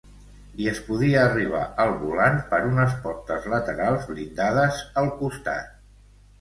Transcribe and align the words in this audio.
I 0.63 0.69
es 0.69 0.79
podia 0.87 1.19
arribar 1.23 1.61
al 1.83 1.93
volant 1.99 2.41
per 2.55 2.63
unes 2.71 2.97
portes 3.05 3.47
laterals 3.55 4.11
blindades 4.15 4.83
al 5.05 5.15
costat. 5.23 5.81